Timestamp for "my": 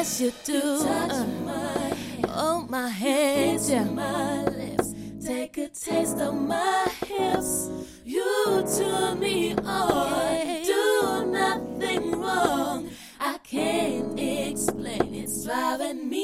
1.44-1.52, 2.70-2.88, 3.84-4.44, 6.40-6.88